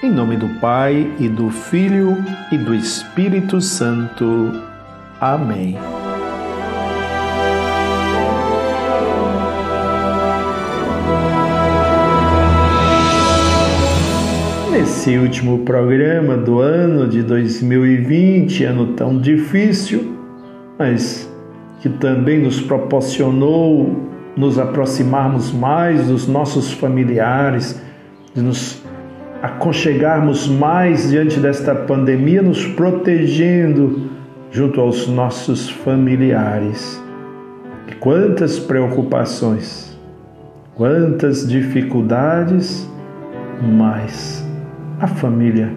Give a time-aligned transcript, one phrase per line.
[0.00, 2.16] Em nome do Pai e do Filho
[2.52, 4.52] e do Espírito Santo.
[5.20, 5.76] Amém.
[14.70, 20.16] Nesse último programa do ano de 2020, ano tão difícil,
[20.78, 21.28] mas
[21.80, 27.82] que também nos proporcionou nos aproximarmos mais dos nossos familiares,
[28.32, 28.77] de nos
[29.42, 34.10] aconchegarmos mais diante desta pandemia, nos protegendo
[34.50, 37.02] junto aos nossos familiares.
[37.86, 39.98] E quantas preocupações,
[40.74, 42.88] quantas dificuldades,
[43.62, 44.46] mas
[45.00, 45.72] a família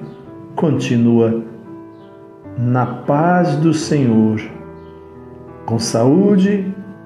[0.56, 1.44] continua
[2.58, 4.42] na paz do Senhor,
[5.66, 6.66] com saúde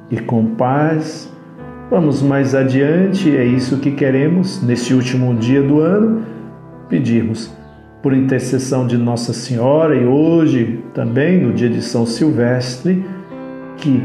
[0.09, 1.31] e com paz.
[1.89, 6.34] Vamos mais adiante, é isso que queremos nesse último dia do ano
[6.89, 7.52] pedirmos
[8.02, 13.03] por intercessão de Nossa Senhora e hoje também no dia de São Silvestre
[13.78, 14.02] que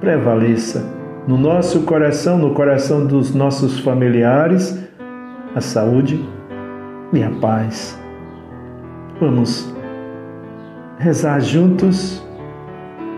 [0.00, 0.92] prevaleça
[1.26, 4.78] no nosso coração, no coração dos nossos familiares,
[5.54, 6.22] a saúde
[7.12, 7.98] e a paz.
[9.20, 9.72] Vamos
[10.98, 12.22] rezar juntos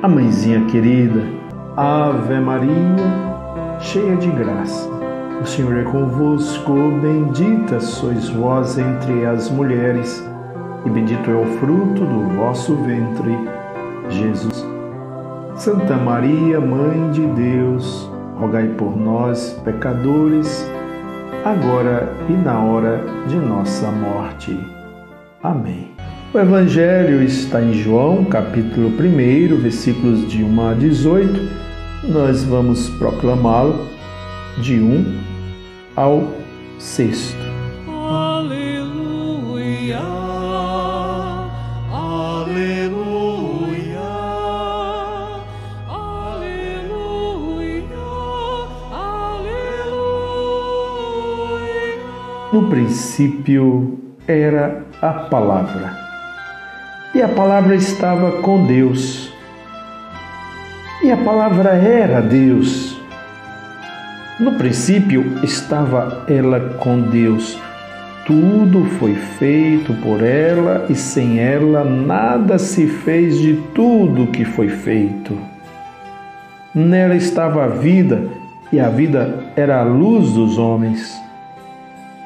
[0.03, 1.23] a mãezinha querida.
[1.77, 2.71] Ave Maria,
[3.81, 4.96] cheia de graça
[5.41, 10.25] o Senhor é convosco, bendita sois vós entre as mulheres,
[10.85, 13.37] e bendito é o fruto do vosso ventre,
[14.09, 14.65] Jesus.
[15.57, 20.69] Santa Maria, Mãe de Deus, rogai por nós, pecadores,
[21.45, 24.59] agora e na hora de nossa morte.
[25.43, 25.93] Amém.
[26.35, 31.67] O Evangelho está em João, capítulo 1, versículos de 1 a 18.
[32.09, 33.96] Nós vamos proclamá-lo
[34.59, 35.21] de 1
[35.95, 36.33] ao
[36.79, 37.37] sexto.
[37.89, 38.79] Aleluia,
[41.93, 42.91] aleluia,
[45.89, 46.97] aleluia,
[48.93, 49.67] aleluia.
[52.53, 55.95] No princípio era a palavra,
[57.15, 59.31] e a palavra estava com Deus,
[61.03, 62.96] e a palavra era Deus.
[64.39, 67.59] No princípio estava ela com Deus.
[68.27, 74.69] Tudo foi feito por ela e sem ela nada se fez de tudo que foi
[74.69, 75.39] feito.
[76.75, 78.29] Nela estava a vida
[78.71, 81.19] e a vida era a luz dos homens.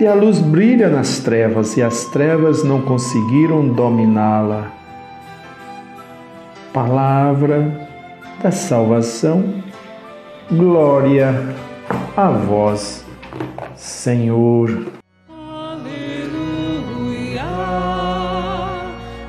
[0.01, 4.73] E a luz brilha nas trevas e as trevas não conseguiram dominá-la.
[6.73, 7.89] Palavra
[8.43, 9.45] da salvação,
[10.51, 11.70] glória
[12.17, 13.05] a vós,
[13.77, 14.87] Senhor.
[15.29, 16.63] Aleluia,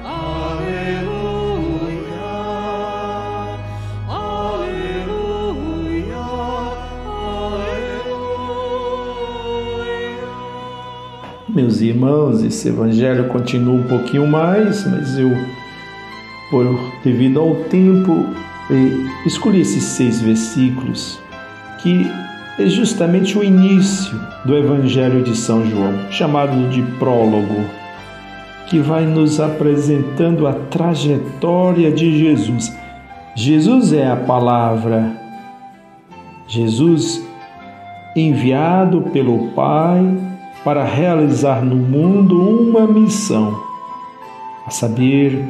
[0.04, 0.92] aleluia,
[4.10, 4.98] aleluia,
[7.36, 7.92] aleluia.
[11.50, 15.30] Meus irmãos, esse evangelho continua um pouquinho mais, mas eu,
[16.50, 16.66] por
[17.04, 18.26] devido ao tempo,
[18.72, 21.20] eh, escolhi esses seis versículos
[21.82, 22.06] que
[22.60, 27.64] é justamente o início do Evangelho de São João, chamado de prólogo,
[28.68, 32.76] que vai nos apresentando a trajetória de Jesus.
[33.36, 35.12] Jesus é a palavra,
[36.48, 37.26] Jesus
[38.16, 40.04] enviado pelo Pai
[40.66, 43.58] para realizar no mundo uma missão,
[44.68, 45.44] a saber,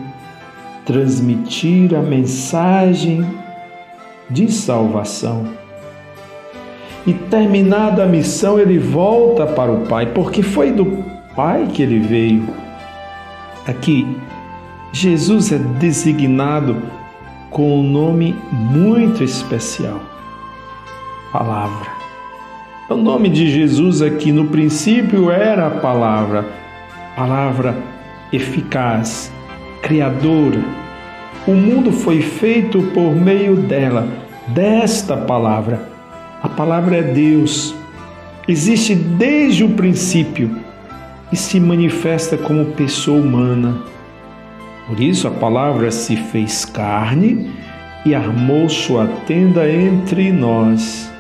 [0.86, 3.26] transmitir a mensagem
[4.30, 5.61] de salvação
[7.06, 11.04] e terminada a missão, ele volta para o Pai, porque foi do
[11.36, 12.48] Pai que ele veio.
[13.68, 14.06] Aqui,
[14.92, 16.82] Jesus é designado
[17.50, 20.00] com um nome muito especial:
[21.32, 21.90] Palavra.
[22.90, 26.46] O nome de Jesus aqui no princípio era a palavra,
[27.16, 27.76] palavra
[28.34, 29.32] eficaz,
[29.82, 30.60] criadora.
[31.48, 34.08] O mundo foi feito por meio dela,
[34.50, 35.90] desta palavra
[36.44, 37.76] a palavra é Deus.
[38.48, 40.56] Existe desde o princípio
[41.32, 43.80] e se manifesta como pessoa humana.
[44.88, 47.52] Por isso a palavra se fez carne
[48.06, 51.12] e armou sua tenda entre nós.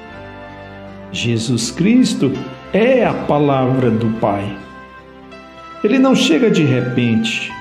[1.11, 2.31] Jesus Cristo
[2.73, 4.57] é a palavra do Pai.
[5.83, 7.51] Ele não chega de repente.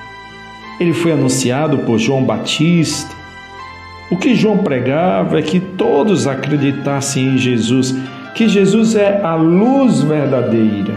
[0.79, 3.20] Ele foi anunciado por João Batista.
[4.11, 7.95] O que João pregava é que todos acreditassem em Jesus,
[8.35, 10.95] que Jesus é a luz verdadeira.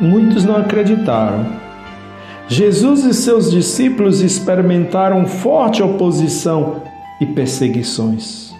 [0.00, 1.44] Muitos não acreditaram.
[2.46, 6.82] Jesus e seus discípulos experimentaram forte oposição
[7.20, 8.54] e perseguições.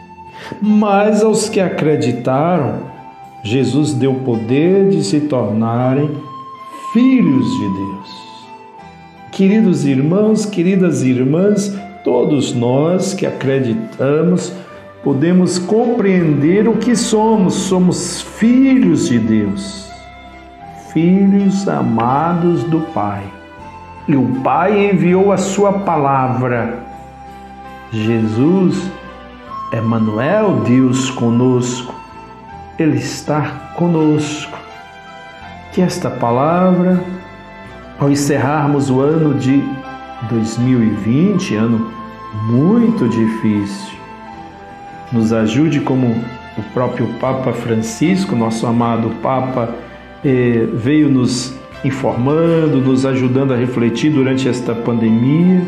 [0.61, 2.81] Mas aos que acreditaram,
[3.45, 6.11] Jesus deu poder de se tornarem
[6.93, 8.09] filhos de Deus.
[9.31, 11.73] Queridos irmãos, queridas irmãs,
[12.09, 14.55] todos nós que acreditamos,
[15.05, 17.53] podemos compreender o que somos.
[17.53, 19.91] Somos filhos de Deus,
[20.91, 23.23] filhos amados do Pai.
[24.09, 26.79] E o Pai enviou a sua palavra.
[27.93, 28.91] Jesus,
[29.71, 31.95] Emmanuel, Deus conosco,
[32.79, 34.57] Ele está conosco.
[35.75, 37.05] Que esta palavra,
[38.01, 39.63] ao encerrarmos o ano de
[40.31, 41.98] 2020, ano
[42.35, 43.99] muito difícil,
[45.13, 46.23] nos ajude como
[46.57, 49.75] o próprio Papa Francisco, nosso amado Papa,
[50.25, 51.55] eh, veio nos
[51.85, 55.63] informando, nos ajudando a refletir durante esta pandemia,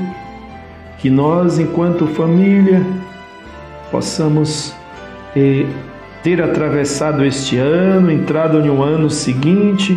[0.98, 2.84] que nós, enquanto família,
[3.90, 4.74] possamos
[5.34, 5.66] eh,
[6.22, 9.96] ter atravessado este ano, entrado um ano seguinte,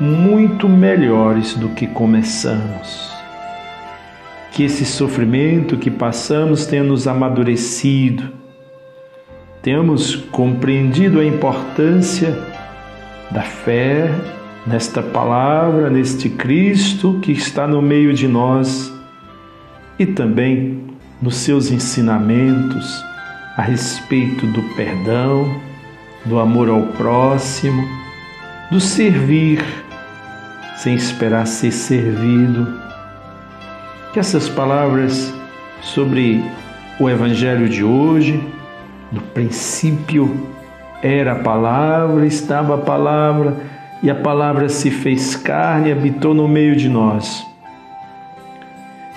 [0.00, 3.15] muito melhores do que começamos.
[4.56, 8.32] Que esse sofrimento que passamos tenha nos amadurecido,
[9.60, 12.34] tenhamos compreendido a importância
[13.30, 14.10] da fé
[14.66, 18.90] nesta palavra, neste Cristo que está no meio de nós
[19.98, 20.86] e também
[21.20, 23.04] nos seus ensinamentos
[23.58, 25.60] a respeito do perdão,
[26.24, 27.86] do amor ao próximo,
[28.70, 29.62] do servir
[30.78, 32.85] sem esperar ser servido.
[34.16, 35.30] Que essas palavras
[35.82, 36.42] sobre
[36.98, 38.42] o Evangelho de hoje,
[39.12, 40.34] no princípio
[41.02, 43.58] era a palavra, estava a palavra,
[44.02, 47.46] e a palavra se fez carne e habitou no meio de nós.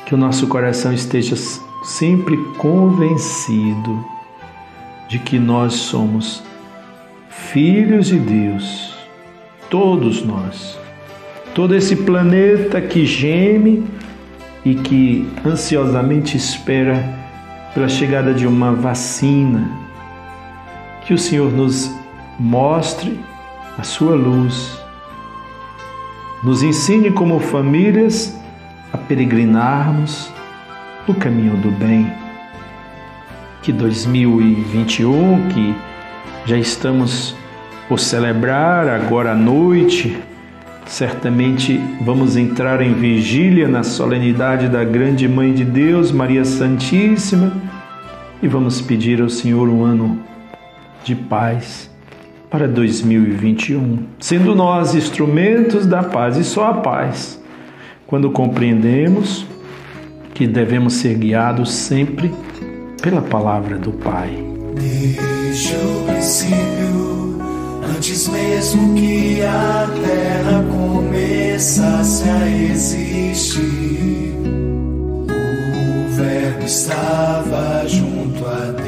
[0.05, 1.37] Que o nosso coração esteja
[1.81, 4.05] sempre convencido
[5.07, 6.43] de que nós somos
[7.29, 8.97] filhos de Deus,
[9.69, 10.77] todos nós.
[11.55, 13.87] Todo esse planeta que geme
[14.65, 17.03] e que ansiosamente espera
[17.73, 19.69] pela chegada de uma vacina.
[21.05, 21.91] Que o Senhor nos
[22.39, 23.19] mostre
[23.77, 24.79] a sua luz,
[26.43, 28.37] nos ensine como famílias
[28.91, 30.31] a peregrinarmos
[31.07, 32.11] no caminho do bem.
[33.61, 35.75] Que 2021, que
[36.45, 37.35] já estamos
[37.87, 40.17] por celebrar agora à noite,
[40.89, 47.53] certamente vamos entrar em vigília na solenidade da Grande Mãe de Deus, Maria Santíssima,
[48.41, 50.19] e vamos pedir ao Senhor um ano
[51.03, 51.89] de paz
[52.49, 57.39] para 2021, sendo nós instrumentos da paz e só a paz,
[58.07, 59.45] quando compreendemos
[60.33, 62.33] que devemos ser guiados sempre
[62.99, 64.31] pela palavra do Pai.
[64.73, 67.37] Desde o princípio,
[67.95, 70.68] antes mesmo que a terra
[71.59, 74.33] começasse a existir,
[75.27, 78.87] o Verbo estava junto a Deus.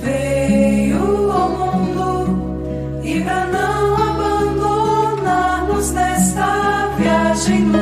[0.00, 7.81] Veio ao mundo e pra não abandonar-nos nesta viagem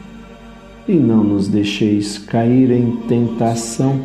[0.87, 4.03] E não nos deixeis cair em tentação,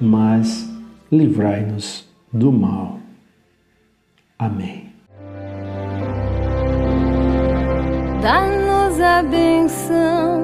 [0.00, 0.70] mas
[1.10, 2.98] livrai-nos do mal.
[4.38, 4.90] Amém.
[8.22, 10.42] Dá-nos a benção,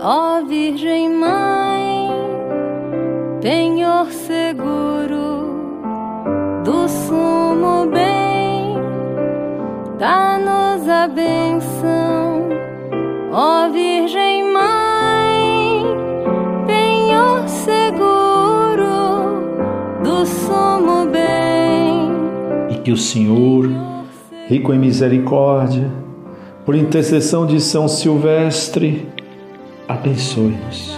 [0.00, 2.08] ó Virgem Mãe,
[3.40, 5.58] penhor seguro
[6.64, 8.76] do sumo bem,
[9.98, 12.48] dá-nos a benção,
[13.32, 14.27] ó Virgem
[22.88, 23.68] que o Senhor,
[24.48, 25.90] rico em misericórdia,
[26.64, 29.06] por intercessão de São Silvestre,
[29.86, 30.96] abençoe-nos.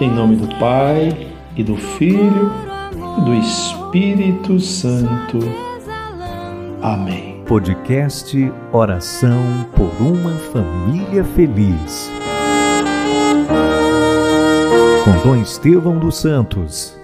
[0.00, 2.50] Em nome do Pai, e do Filho,
[3.18, 5.38] e do Espírito Santo.
[6.82, 7.40] Amém.
[7.46, 9.44] Podcast Oração
[9.76, 12.10] por uma Família Feliz.
[15.04, 16.98] Com Dom Estevão dos Santos,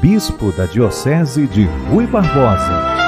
[0.00, 3.01] Bispo da Diocese de Rui Barbosa.